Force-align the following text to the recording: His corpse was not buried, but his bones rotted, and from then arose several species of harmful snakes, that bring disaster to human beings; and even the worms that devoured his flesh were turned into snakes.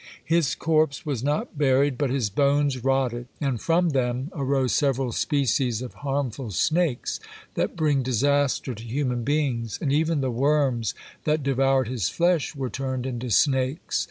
His 0.25 0.55
corpse 0.55 1.05
was 1.05 1.23
not 1.23 1.59
buried, 1.59 1.95
but 1.95 2.09
his 2.09 2.31
bones 2.31 2.83
rotted, 2.83 3.27
and 3.39 3.61
from 3.61 3.89
then 3.89 4.31
arose 4.33 4.73
several 4.73 5.11
species 5.11 5.79
of 5.83 5.93
harmful 5.93 6.49
snakes, 6.49 7.19
that 7.53 7.75
bring 7.75 8.01
disaster 8.01 8.73
to 8.73 8.83
human 8.83 9.23
beings; 9.23 9.77
and 9.79 9.93
even 9.93 10.21
the 10.21 10.31
worms 10.31 10.95
that 11.25 11.43
devoured 11.43 11.87
his 11.87 12.09
flesh 12.09 12.55
were 12.55 12.71
turned 12.71 13.05
into 13.05 13.29
snakes. 13.29 13.99